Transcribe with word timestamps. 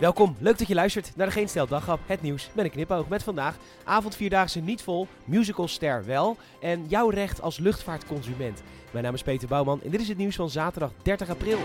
Welkom, 0.00 0.36
leuk 0.38 0.58
dat 0.58 0.68
je 0.68 0.74
luistert 0.74 1.12
naar 1.16 1.26
de 1.26 1.32
Geen 1.32 1.48
Stel 1.48 1.66
het 2.06 2.22
nieuws 2.22 2.50
met 2.52 2.64
een 2.64 2.70
knipoog. 2.70 3.08
Met 3.08 3.22
vandaag 3.22 3.56
avondvierdaagse 3.84 4.60
niet 4.60 4.82
vol, 4.82 5.06
musicalster 5.24 6.04
wel 6.04 6.36
en 6.60 6.86
jouw 6.88 7.08
recht 7.08 7.40
als 7.40 7.58
luchtvaartconsument. 7.58 8.62
Mijn 8.90 9.04
naam 9.04 9.14
is 9.14 9.22
Peter 9.22 9.48
Bouwman 9.48 9.82
en 9.82 9.90
dit 9.90 10.00
is 10.00 10.08
het 10.08 10.18
nieuws 10.18 10.36
van 10.36 10.50
zaterdag 10.50 10.90
30 11.02 11.28
april. 11.28 11.58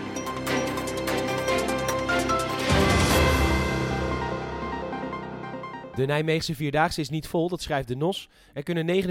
De 5.95 6.05
Nijmeegse 6.05 6.55
Vierdaagse 6.55 7.01
is 7.01 7.09
niet 7.09 7.27
vol, 7.27 7.49
dat 7.49 7.61
schrijft 7.61 7.87
de 7.87 7.95
NOS. 7.95 8.29
Er 8.53 8.63
kunnen 8.63 9.05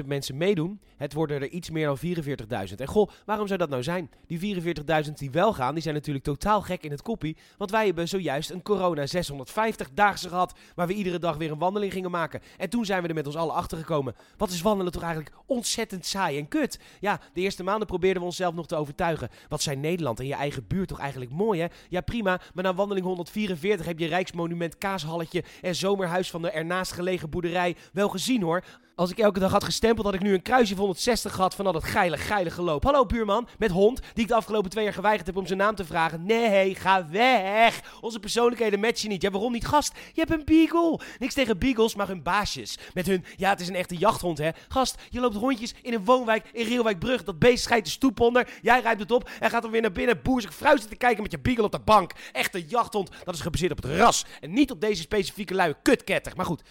49.000 0.00 0.06
mensen 0.06 0.36
meedoen. 0.36 0.80
Het 0.96 1.12
worden 1.12 1.40
er 1.40 1.48
iets 1.48 1.70
meer 1.70 1.86
dan 1.86 1.98
44.000. 1.98 2.74
En 2.76 2.86
goh, 2.86 3.10
waarom 3.26 3.46
zou 3.46 3.58
dat 3.58 3.68
nou 3.68 3.82
zijn? 3.82 4.10
Die 4.26 4.56
44.000 5.04 5.12
die 5.14 5.30
wel 5.30 5.52
gaan, 5.52 5.74
die 5.74 5.82
zijn 5.82 5.94
natuurlijk 5.94 6.24
totaal 6.24 6.60
gek 6.60 6.82
in 6.82 6.90
het 6.90 7.02
koppie. 7.02 7.36
Want 7.56 7.70
wij 7.70 7.86
hebben 7.86 8.08
zojuist 8.08 8.50
een 8.50 8.62
corona 8.62 9.06
650-daagse 9.06 10.28
gehad, 10.28 10.58
waar 10.74 10.86
we 10.86 10.94
iedere 10.94 11.18
dag 11.18 11.36
weer 11.36 11.50
een 11.50 11.58
wandeling 11.58 11.92
gingen 11.92 12.10
maken. 12.10 12.40
En 12.58 12.70
toen 12.70 12.84
zijn 12.84 13.02
we 13.02 13.08
er 13.08 13.14
met 13.14 13.26
ons 13.26 13.36
allen 13.36 13.54
achter 13.54 13.78
gekomen. 13.78 14.14
Wat 14.36 14.50
is 14.50 14.62
wandelen 14.62 14.92
toch 14.92 15.02
eigenlijk 15.02 15.34
ontzettend 15.46 16.06
saai 16.06 16.38
en 16.38 16.48
kut? 16.48 16.78
Ja, 17.00 17.20
de 17.32 17.40
eerste 17.40 17.62
maanden 17.62 17.86
probeerden 17.86 18.20
we 18.22 18.28
onszelf 18.28 18.54
nog 18.54 18.66
te 18.66 18.76
overtuigen. 18.76 19.28
Wat 19.48 19.62
zijn 19.62 19.80
Nederland 19.80 20.20
en 20.20 20.26
je 20.26 20.34
eigen 20.34 20.66
buurt 20.66 20.88
toch 20.88 21.00
eigenlijk 21.00 21.30
mooi, 21.30 21.60
hè? 21.60 21.66
Ja, 21.88 22.00
prima, 22.00 22.40
maar 22.54 22.64
na 22.64 22.74
wandeling 22.74 23.06
144 23.06 23.86
heb 23.86 23.98
je 23.98 24.06
Rijksmonument, 24.06 24.78
Kaashalletje 24.78 25.44
en 25.60 25.74
Zomerhuis 25.74 26.20
van 26.30 26.42
de 26.42 26.50
ernaast 26.50 26.92
gelegen 26.92 27.30
boerderij 27.30 27.76
wel 27.92 28.08
gezien 28.08 28.42
hoor. 28.42 28.64
Als 28.94 29.10
ik 29.10 29.18
elke 29.18 29.38
dag 29.38 29.50
had 29.52 29.64
gestempeld, 29.64 30.06
had 30.06 30.14
ik 30.14 30.22
nu 30.22 30.34
een 30.34 30.42
kruisje 30.42 30.74
van 30.74 30.80
160 30.80 31.34
gehad 31.34 31.54
van 31.54 31.66
al 31.66 31.72
dat 31.72 31.84
geile, 31.84 32.16
geile 32.16 32.50
geloop. 32.50 32.84
Hallo 32.84 33.06
buurman, 33.06 33.48
met 33.58 33.70
hond, 33.70 34.00
die 34.14 34.22
ik 34.22 34.28
de 34.28 34.34
afgelopen 34.34 34.70
twee 34.70 34.84
jaar 34.84 34.92
geweigerd 34.92 35.26
heb 35.26 35.36
om 35.36 35.46
zijn 35.46 35.58
naam 35.58 35.74
te 35.74 35.84
vragen. 35.84 36.26
Nee, 36.26 36.74
ga 36.74 37.08
weg. 37.08 37.98
Onze 38.00 38.20
persoonlijkheden 38.20 38.80
matchen 38.80 39.08
niet. 39.08 39.22
Ja, 39.22 39.30
waarom 39.30 39.52
niet? 39.52 39.66
Gast, 39.66 39.92
je 40.12 40.20
hebt 40.20 40.32
een 40.32 40.44
beagle. 40.44 41.00
Niks 41.18 41.34
tegen 41.34 41.58
beagles, 41.58 41.94
maar 41.94 42.08
hun 42.08 42.22
baasjes. 42.22 42.78
Met 42.94 43.06
hun, 43.06 43.24
ja, 43.36 43.50
het 43.50 43.60
is 43.60 43.68
een 43.68 43.74
echte 43.74 43.96
jachthond, 43.96 44.38
hè. 44.38 44.50
Gast, 44.68 45.02
je 45.10 45.20
loopt 45.20 45.36
rondjes 45.36 45.74
in 45.82 45.92
een 45.92 46.04
woonwijk 46.04 46.50
in 46.52 46.66
Rielwijkbrug. 46.66 47.24
Dat 47.24 47.38
beest 47.38 47.62
schijt 47.64 47.84
de 47.84 47.90
stoep 47.90 48.20
onder. 48.20 48.48
Jij 48.62 48.80
rijdt 48.80 49.00
het 49.00 49.10
op 49.10 49.30
en 49.40 49.50
gaat 49.50 49.62
dan 49.62 49.70
weer 49.70 49.80
naar 49.80 49.92
binnen. 49.92 50.22
Boerzig 50.22 50.54
fruisen 50.54 50.88
te 50.88 50.96
kijken 50.96 51.22
met 51.22 51.32
je 51.32 51.38
beagle 51.38 51.64
op 51.64 51.72
de 51.72 51.80
bank. 51.80 52.12
Echte 52.32 52.66
jachthond, 52.66 53.10
dat 53.24 53.34
is 53.34 53.40
gebaseerd 53.40 53.72
op 53.72 53.82
het 53.82 53.96
ras. 53.96 54.24
En 54.40 54.52
niet 54.52 54.70
op 54.70 54.80
deze 54.80 55.02
specifieke 55.02 55.54
luie 55.54 55.76
kutketter. 55.82 56.32
Maar 56.36 56.46
goed, 56.46 56.62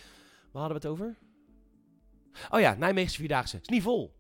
waar 0.51 0.61
hadden 0.61 0.81
we 0.81 0.87
het 0.87 0.99
over? 0.99 1.29
Oh 2.49 2.59
ja, 2.59 2.75
Nijmeegse 2.79 3.17
Vierdaagse. 3.17 3.59
Is 3.61 3.67
niet 3.67 3.83
vol. 3.83 4.13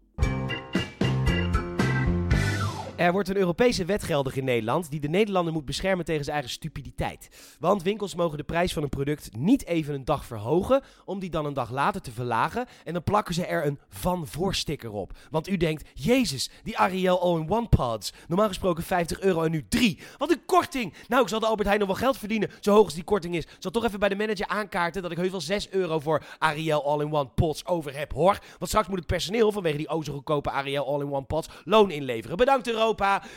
Er 3.01 3.11
wordt 3.11 3.29
een 3.29 3.37
Europese 3.37 3.85
wet 3.85 4.03
geldig 4.03 4.35
in 4.35 4.43
Nederland 4.43 4.91
die 4.91 4.99
de 4.99 5.09
Nederlander 5.09 5.53
moet 5.53 5.65
beschermen 5.65 6.05
tegen 6.05 6.23
zijn 6.23 6.35
eigen 6.35 6.53
stupiditeit. 6.53 7.29
Want 7.59 7.83
winkels 7.83 8.15
mogen 8.15 8.37
de 8.37 8.43
prijs 8.43 8.73
van 8.73 8.83
een 8.83 8.89
product 8.89 9.37
niet 9.37 9.65
even 9.65 9.93
een 9.93 10.05
dag 10.05 10.25
verhogen, 10.25 10.81
om 11.05 11.19
die 11.19 11.29
dan 11.29 11.45
een 11.45 11.53
dag 11.53 11.71
later 11.71 12.01
te 12.01 12.11
verlagen. 12.11 12.65
En 12.83 12.93
dan 12.93 13.03
plakken 13.03 13.33
ze 13.33 13.45
er 13.45 13.65
een 13.65 13.79
van 13.89 14.27
voorsticker 14.27 14.91
op. 14.91 15.13
Want 15.31 15.49
u 15.49 15.57
denkt, 15.57 15.89
jezus, 15.93 16.49
die 16.63 16.77
Ariel 16.77 17.21
All-in-One 17.21 17.67
Pods. 17.67 18.13
Normaal 18.27 18.47
gesproken 18.47 18.83
50 18.83 19.21
euro 19.21 19.43
en 19.43 19.51
nu 19.51 19.65
3. 19.69 19.99
Wat 20.17 20.31
een 20.31 20.45
korting! 20.45 20.93
Nou, 21.07 21.21
ik 21.21 21.29
zal 21.29 21.39
de 21.39 21.45
Albert 21.45 21.67
Heijn 21.67 21.79
nog 21.79 21.89
wel 21.89 21.97
geld 21.97 22.17
verdienen, 22.17 22.49
zo 22.59 22.73
hoog 22.73 22.85
als 22.85 22.93
die 22.93 23.03
korting 23.03 23.35
is. 23.35 23.43
Ik 23.43 23.55
zal 23.59 23.71
toch 23.71 23.85
even 23.85 23.99
bij 23.99 24.09
de 24.09 24.15
manager 24.15 24.47
aankaarten 24.47 25.01
dat 25.01 25.11
ik 25.11 25.17
heus 25.17 25.31
wel 25.31 25.41
6 25.41 25.69
euro 25.69 25.99
voor 25.99 26.23
Ariel 26.37 26.85
All-in-One 26.85 27.29
Pods 27.35 27.65
over 27.65 27.97
heb, 27.97 28.13
hoor. 28.13 28.39
Want 28.57 28.67
straks 28.67 28.87
moet 28.87 28.97
het 28.97 29.07
personeel 29.07 29.51
vanwege 29.51 29.77
die 29.77 29.89
o 29.89 30.03
zo 30.03 30.13
goedkope 30.13 30.51
Ariel 30.51 30.87
All-in-One 30.87 31.25
Pods 31.25 31.47
loon 31.63 31.91
inleveren. 31.91 32.37
Bedankt 32.37 32.67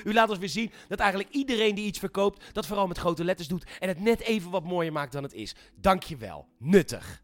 U 0.05 0.13
laat 0.13 0.31
ons 0.31 0.39
weer 0.39 0.49
zien 0.49 0.73
dat 0.89 0.99
eigenlijk 0.99 1.31
iedereen 1.31 1.75
die 1.75 1.87
iets 1.87 1.99
verkoopt, 1.99 2.45
dat 2.53 2.67
vooral 2.67 2.87
met 2.87 2.99
grote 2.99 3.25
letters 3.25 3.49
doet 3.49 3.67
en 3.79 3.89
het 3.89 4.01
net 4.01 4.21
even 4.21 4.51
wat 4.51 4.65
mooier 4.65 4.93
maakt 4.93 5.13
dan 5.13 5.23
het 5.23 5.35
is. 5.35 5.55
Dankjewel. 5.81 6.47
Nuttig. 6.59 7.23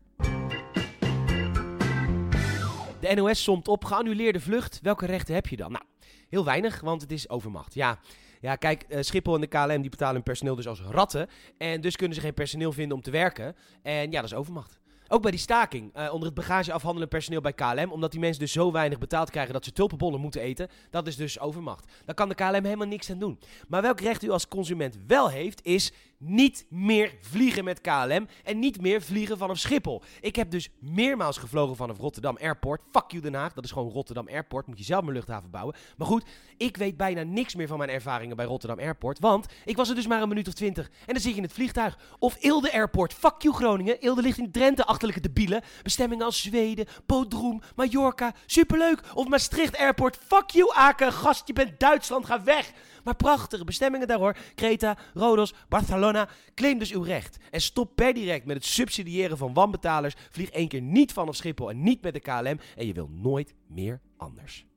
De 3.00 3.14
NOS 3.14 3.42
somt 3.42 3.68
op 3.68 3.84
geannuleerde 3.84 4.40
vlucht. 4.40 4.78
Welke 4.82 5.06
rechten 5.06 5.34
heb 5.34 5.46
je 5.46 5.56
dan? 5.56 5.72
Nou, 5.72 5.84
heel 6.28 6.44
weinig, 6.44 6.80
want 6.80 7.02
het 7.02 7.12
is 7.12 7.28
overmacht. 7.28 7.74
Ja, 7.74 7.98
ja 8.40 8.56
kijk, 8.56 8.84
uh, 8.88 8.98
Schiphol 9.00 9.34
en 9.34 9.40
de 9.40 9.46
KLM 9.46 9.80
die 9.80 9.90
betalen 9.90 10.14
hun 10.14 10.22
personeel 10.22 10.54
dus 10.54 10.68
als 10.68 10.80
ratten. 10.80 11.28
En 11.58 11.80
dus 11.80 11.96
kunnen 11.96 12.16
ze 12.16 12.22
geen 12.22 12.34
personeel 12.34 12.72
vinden 12.72 12.96
om 12.96 13.02
te 13.02 13.10
werken. 13.10 13.56
En 13.82 14.10
ja, 14.10 14.20
dat 14.20 14.30
is 14.30 14.34
overmacht. 14.34 14.79
Ook 15.12 15.22
bij 15.22 15.30
die 15.30 15.40
staking, 15.40 15.96
uh, 15.96 16.12
onder 16.12 16.26
het 16.26 16.34
bagage 16.34 16.72
afhandelen 16.72 17.08
personeel 17.08 17.40
bij 17.40 17.52
KLM, 17.52 17.92
omdat 17.92 18.10
die 18.10 18.20
mensen 18.20 18.40
dus 18.40 18.52
zo 18.52 18.72
weinig 18.72 18.98
betaald 18.98 19.30
krijgen 19.30 19.52
dat 19.52 19.64
ze 19.64 19.72
tulpenbollen 19.72 20.20
moeten 20.20 20.40
eten, 20.40 20.68
dat 20.90 21.06
is 21.06 21.16
dus 21.16 21.40
overmacht. 21.40 21.92
Daar 22.04 22.14
kan 22.14 22.28
de 22.28 22.34
KLM 22.34 22.64
helemaal 22.64 22.86
niks 22.86 23.10
aan 23.10 23.18
doen. 23.18 23.38
Maar 23.68 23.82
welk 23.82 24.00
recht 24.00 24.22
u 24.22 24.30
als 24.30 24.48
consument 24.48 24.98
wel 25.06 25.30
heeft, 25.30 25.64
is 25.64 25.92
niet 26.20 26.66
meer 26.68 27.14
vliegen 27.20 27.64
met 27.64 27.80
KLM 27.80 28.26
en 28.44 28.58
niet 28.58 28.80
meer 28.80 29.02
vliegen 29.02 29.38
vanaf 29.38 29.58
Schiphol. 29.58 30.02
Ik 30.20 30.36
heb 30.36 30.50
dus 30.50 30.68
meermaals 30.78 31.38
gevlogen 31.38 31.76
vanaf 31.76 31.98
Rotterdam 31.98 32.36
Airport. 32.36 32.80
Fuck 32.90 33.10
you 33.10 33.22
Den 33.22 33.34
Haag, 33.34 33.52
dat 33.52 33.64
is 33.64 33.70
gewoon 33.70 33.92
Rotterdam 33.92 34.28
Airport. 34.28 34.66
Moet 34.66 34.78
je 34.78 34.84
zelf 34.84 35.02
mijn 35.02 35.14
luchthaven 35.14 35.50
bouwen. 35.50 35.74
Maar 35.96 36.06
goed, 36.06 36.24
ik 36.56 36.76
weet 36.76 36.96
bijna 36.96 37.22
niks 37.22 37.54
meer 37.54 37.66
van 37.66 37.78
mijn 37.78 37.90
ervaringen 37.90 38.36
bij 38.36 38.46
Rotterdam 38.46 38.78
Airport. 38.78 39.18
Want 39.18 39.46
ik 39.64 39.76
was 39.76 39.88
er 39.88 39.94
dus 39.94 40.06
maar 40.06 40.22
een 40.22 40.28
minuut 40.28 40.48
of 40.48 40.54
twintig. 40.54 40.86
En 40.86 41.12
dan 41.12 41.20
zit 41.22 41.30
je 41.30 41.36
in 41.36 41.42
het 41.42 41.52
vliegtuig. 41.52 41.98
Of 42.18 42.36
Ilde 42.36 42.72
Airport. 42.72 43.14
Fuck 43.14 43.42
you 43.42 43.54
Groningen. 43.54 44.00
Ilde 44.00 44.22
ligt 44.22 44.38
in 44.38 44.50
Drenthe, 44.50 44.84
achterlijke 45.00 45.32
debielen. 45.32 45.62
Bestemmingen 45.82 46.24
als 46.24 46.42
Zweden, 46.42 46.86
Bodrum, 47.06 47.60
Mallorca. 47.76 48.34
Superleuk. 48.46 49.00
Of 49.14 49.28
Maastricht 49.28 49.76
Airport. 49.76 50.18
Fuck 50.26 50.50
you 50.50 50.74
Aken. 50.74 51.12
Gast, 51.12 51.46
je 51.46 51.52
bent 51.52 51.80
Duitsland. 51.80 52.26
Ga 52.26 52.42
weg. 52.42 52.72
Maar 53.04 53.16
prachtige 53.16 53.64
bestemmingen 53.64 54.08
daar 54.08 54.18
hoor. 54.18 54.36
Creta, 54.54 54.96
Rodos, 55.14 55.54
Barcelona. 55.68 56.28
Claim 56.54 56.78
dus 56.78 56.92
uw 56.92 57.02
recht. 57.02 57.36
En 57.50 57.60
stop 57.60 57.94
per 57.94 58.14
direct 58.14 58.46
met 58.46 58.56
het 58.56 58.64
subsidiëren 58.64 59.36
van 59.36 59.54
wanbetalers. 59.54 60.14
Vlieg 60.30 60.50
één 60.50 60.68
keer 60.68 60.82
niet 60.82 61.12
vanaf 61.12 61.36
Schiphol 61.36 61.70
en 61.70 61.82
niet 61.82 62.02
met 62.02 62.14
de 62.14 62.20
KLM. 62.20 62.60
En 62.76 62.86
je 62.86 62.92
wil 62.92 63.08
nooit 63.12 63.54
meer 63.66 64.00
anders. 64.16 64.69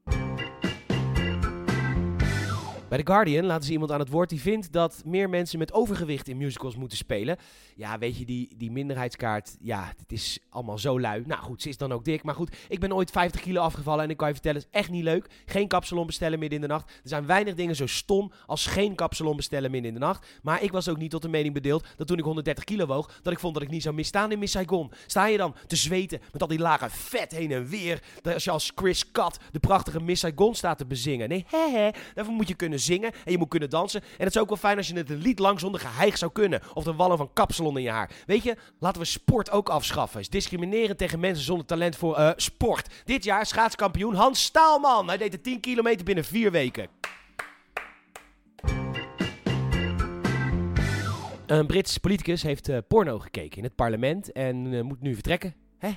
Bij 2.93 3.03
The 3.03 3.11
Guardian 3.11 3.45
laten 3.45 3.65
ze 3.65 3.71
iemand 3.71 3.91
aan 3.91 3.99
het 3.99 4.09
woord 4.09 4.29
die 4.29 4.41
vindt 4.41 4.71
dat 4.71 5.01
meer 5.05 5.29
mensen 5.29 5.59
met 5.59 5.73
overgewicht 5.73 6.27
in 6.27 6.37
musicals 6.37 6.75
moeten 6.75 6.97
spelen. 6.97 7.37
Ja, 7.75 7.97
weet 7.97 8.17
je, 8.17 8.25
die, 8.25 8.55
die 8.57 8.71
minderheidskaart, 8.71 9.55
ja, 9.59 9.93
het 9.97 10.11
is 10.11 10.39
allemaal 10.49 10.77
zo 10.77 10.99
lui. 10.99 11.23
Nou 11.25 11.41
goed, 11.41 11.61
ze 11.61 11.69
is 11.69 11.77
dan 11.77 11.91
ook 11.91 12.05
dik. 12.05 12.23
Maar 12.23 12.35
goed, 12.35 12.55
ik 12.69 12.79
ben 12.79 12.93
ooit 12.93 13.11
50 13.11 13.41
kilo 13.41 13.61
afgevallen 13.61 14.03
en 14.03 14.09
ik 14.09 14.17
kan 14.17 14.27
je 14.27 14.33
vertellen, 14.33 14.57
het 14.57 14.67
is 14.71 14.79
echt 14.79 14.89
niet 14.89 15.03
leuk. 15.03 15.29
Geen 15.45 15.67
kapsalon 15.67 16.05
bestellen 16.05 16.39
midden 16.39 16.61
in 16.61 16.67
de 16.67 16.73
nacht. 16.73 16.89
Er 16.89 17.09
zijn 17.09 17.25
weinig 17.25 17.55
dingen 17.55 17.75
zo 17.75 17.87
stom 17.87 18.31
als 18.45 18.65
geen 18.65 18.95
kapsalon 18.95 19.35
bestellen 19.35 19.71
midden 19.71 19.93
in 19.93 19.99
de 19.99 20.05
nacht. 20.05 20.27
Maar 20.41 20.63
ik 20.63 20.71
was 20.71 20.89
ook 20.89 20.97
niet 20.97 21.11
tot 21.11 21.21
de 21.21 21.29
mening 21.29 21.53
bedeeld 21.53 21.87
dat 21.95 22.07
toen 22.07 22.17
ik 22.17 22.23
130 22.23 22.63
kilo 22.63 22.85
woog, 22.85 23.19
dat 23.21 23.33
ik 23.33 23.39
vond 23.39 23.53
dat 23.53 23.63
ik 23.63 23.69
niet 23.69 23.83
zou 23.83 23.95
misstaan 23.95 24.31
in 24.31 24.39
Miss 24.39 24.53
Saigon. 24.53 24.91
Sta 25.07 25.25
je 25.25 25.37
dan 25.37 25.55
te 25.67 25.75
zweten 25.75 26.21
met 26.31 26.41
al 26.41 26.47
die 26.47 26.59
lage 26.59 26.89
vet 26.89 27.31
heen 27.31 27.51
en 27.51 27.67
weer, 27.67 28.03
als 28.33 28.43
je 28.43 28.51
als 28.51 28.71
Chris 28.75 29.11
Kat 29.11 29.39
de 29.51 29.59
prachtige 29.59 30.01
Miss 30.01 30.21
Saigon 30.21 30.55
staat 30.55 30.77
te 30.77 30.85
bezingen. 30.85 31.29
Nee, 31.29 31.45
hè, 31.47 31.89
daarvoor 32.13 32.33
moet 32.33 32.47
je 32.47 32.55
kunnen 32.55 32.81
zingen 32.83 33.11
en 33.25 33.31
je 33.31 33.37
moet 33.37 33.49
kunnen 33.49 33.69
dansen. 33.69 34.01
En 34.01 34.25
het 34.25 34.35
is 34.35 34.41
ook 34.41 34.47
wel 34.47 34.57
fijn 34.57 34.77
als 34.77 34.87
je 34.87 34.95
het 34.95 35.09
een 35.09 35.21
lied 35.21 35.39
lang 35.39 35.59
zonder 35.59 35.81
geheig 35.81 36.17
zou 36.17 36.31
kunnen. 36.31 36.61
Of 36.73 36.83
de 36.83 36.93
wallen 36.93 37.17
van 37.17 37.33
kapsalon 37.33 37.77
in 37.77 37.83
je 37.83 37.89
haar. 37.89 38.11
Weet 38.25 38.43
je, 38.43 38.55
laten 38.79 39.01
we 39.01 39.07
sport 39.07 39.51
ook 39.51 39.69
afschaffen. 39.69 40.19
Is 40.19 40.29
discrimineren 40.29 40.97
tegen 40.97 41.19
mensen 41.19 41.45
zonder 41.45 41.65
talent 41.65 41.95
voor 41.95 42.19
uh, 42.19 42.31
sport. 42.35 42.93
Dit 43.05 43.23
jaar 43.23 43.45
schaatskampioen 43.45 44.15
Hans 44.15 44.43
Staalman. 44.43 45.07
Hij 45.07 45.17
deed 45.17 45.31
de 45.31 45.41
10 45.41 45.59
kilometer 45.59 46.05
binnen 46.05 46.25
4 46.25 46.51
weken. 46.51 46.87
Een 51.45 51.67
Brits 51.67 51.97
politicus 51.97 52.43
heeft 52.43 52.69
uh, 52.69 52.77
porno 52.87 53.19
gekeken 53.19 53.57
in 53.57 53.63
het 53.63 53.75
parlement 53.75 54.31
en 54.31 54.65
uh, 54.65 54.81
moet 54.81 55.01
nu 55.01 55.13
vertrekken. 55.13 55.55
Hè? 55.77 55.91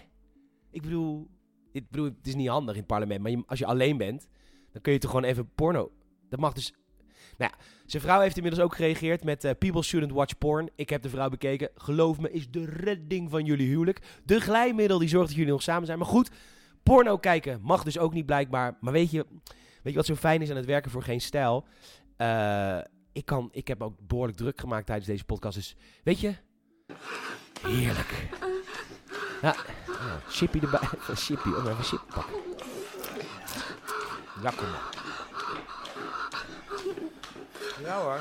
Ik 0.70 0.82
bedoel, 0.82 1.28
ik 1.72 1.90
bedoel, 1.90 2.06
het 2.06 2.26
is 2.26 2.34
niet 2.34 2.48
handig 2.48 2.74
in 2.74 2.80
het 2.80 2.88
parlement, 2.88 3.22
maar 3.22 3.42
als 3.46 3.58
je 3.58 3.66
alleen 3.66 3.96
bent, 3.96 4.28
dan 4.72 4.82
kun 4.82 4.92
je 4.92 4.98
toch 4.98 5.10
gewoon 5.10 5.24
even 5.24 5.50
porno. 5.54 5.90
Dat 6.28 6.40
mag 6.40 6.52
dus 6.52 6.74
nou 7.36 7.50
ja, 7.52 7.64
zijn 7.86 8.02
vrouw 8.02 8.20
heeft 8.20 8.36
inmiddels 8.36 8.64
ook 8.64 8.74
gereageerd 8.74 9.24
met 9.24 9.44
uh, 9.44 9.50
People 9.58 9.82
shouldn't 9.82 10.12
watch 10.12 10.38
porn. 10.38 10.70
Ik 10.74 10.90
heb 10.90 11.02
de 11.02 11.08
vrouw 11.08 11.28
bekeken. 11.28 11.70
Geloof 11.74 12.18
me, 12.18 12.30
is 12.30 12.50
de 12.50 12.64
redding 12.64 13.30
van 13.30 13.44
jullie 13.44 13.68
huwelijk. 13.68 14.00
De 14.24 14.40
glijmiddel 14.40 14.98
die 14.98 15.08
zorgt 15.08 15.28
dat 15.28 15.36
jullie 15.36 15.52
nog 15.52 15.62
samen 15.62 15.86
zijn. 15.86 15.98
Maar 15.98 16.06
goed, 16.06 16.30
porno 16.82 17.18
kijken 17.18 17.60
mag 17.62 17.82
dus 17.82 17.98
ook 17.98 18.12
niet 18.12 18.26
blijkbaar. 18.26 18.76
Maar 18.80 18.92
weet 18.92 19.10
je, 19.10 19.26
weet 19.82 19.92
je 19.92 19.94
wat 19.94 20.06
zo 20.06 20.14
fijn 20.14 20.42
is 20.42 20.50
aan 20.50 20.56
het 20.56 20.66
werken 20.66 20.90
voor 20.90 21.02
geen 21.02 21.20
stijl? 21.20 21.66
Uh, 22.18 22.78
ik, 23.12 23.24
kan, 23.24 23.48
ik 23.52 23.68
heb 23.68 23.82
ook 23.82 23.98
behoorlijk 24.06 24.38
druk 24.38 24.60
gemaakt 24.60 24.86
tijdens 24.86 25.06
deze 25.08 25.24
podcast. 25.24 25.56
Dus 25.56 25.76
weet 26.04 26.20
je, 26.20 26.34
heerlijk. 27.60 28.28
Ja, 29.42 29.54
ja 29.86 30.20
chippy 30.28 30.58
erbij. 30.58 30.80
Chippy, 31.14 31.48
om 31.48 31.66
even 31.66 31.84
chip 31.84 32.02
pakken. 32.14 32.34
Maar. 34.42 34.95
Ja 37.82 38.00
hoor. 38.00 38.20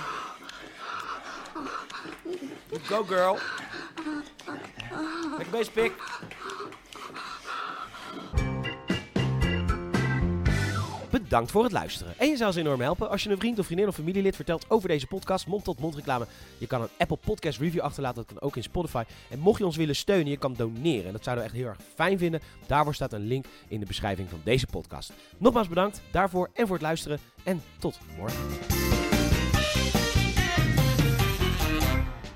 Go 2.84 3.04
girl. 3.04 3.38
Lekker 5.38 5.52
bezig, 5.52 5.74
pik. 5.74 5.94
bedankt 11.24 11.52
voor 11.52 11.64
het 11.64 11.72
luisteren. 11.72 12.14
En 12.18 12.28
je 12.30 12.36
zou 12.36 12.50
ons 12.50 12.60
enorm 12.60 12.82
helpen 12.82 13.10
als 13.10 13.24
je 13.24 13.30
een 13.30 13.38
vriend 13.38 13.60
of 13.60 13.66
vriendin 13.66 13.88
of 13.88 13.96
familielid 13.96 14.36
vertelt 14.36 14.66
over 14.70 14.88
deze 14.88 15.08
podcast, 15.08 15.48
mond-tot-mond 15.48 15.96
reclame. 15.96 16.28
Je 16.58 16.68
kan 16.68 16.82
een 16.82 16.90
Apple 16.98 17.18
Podcast 17.18 17.60
review 17.60 17.82
achterlaten, 17.82 18.24
dat 18.28 18.34
kan 18.34 18.48
ook 18.48 18.56
in 18.56 18.64
Spotify. 18.64 19.04
En 19.30 19.40
mocht 19.40 19.60
je 19.60 19.66
ons 19.66 19.76
willen 19.76 19.96
steunen, 19.96 20.28
je 20.28 20.38
kan 20.38 20.54
doneren. 20.54 21.06
En 21.06 21.12
dat 21.12 21.24
zouden 21.24 21.46
we 21.46 21.50
echt 21.50 21.60
heel 21.60 21.70
erg 21.70 21.80
fijn 21.96 22.18
vinden. 22.18 22.42
Daarvoor 22.68 22.96
staat 22.96 23.14
een 23.14 23.28
link 23.28 23.46
in 23.68 23.80
de 23.80 23.86
beschrijving 23.86 24.30
van 24.30 24.42
deze 24.44 24.68
podcast. 24.68 25.14
Nogmaals 25.38 25.68
bedankt 25.68 26.02
daarvoor 26.12 26.50
en 26.54 26.68
voor 26.68 26.76
het 26.76 26.86
luisteren. 26.86 27.20
En 27.44 27.64
tot 27.80 28.00
morgen. 28.18 28.75